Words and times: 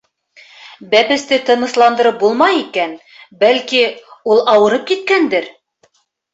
Бәпесте 0.93 1.37
тынысландырып 1.49 2.17
булмай 2.25 2.59
икән, 2.63 2.97
бәлки, 3.45 3.85
ул 4.35 4.45
ауырып 4.57 4.91
киткәндер? 4.93 5.51